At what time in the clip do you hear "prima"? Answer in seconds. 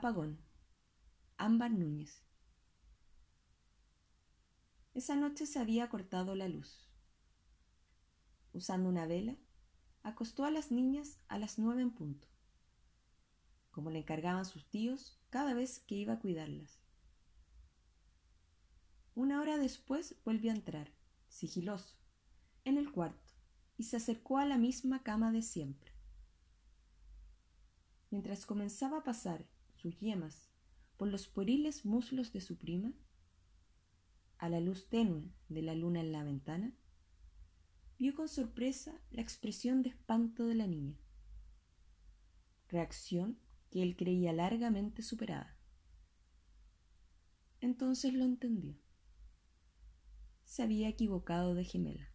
32.58-32.92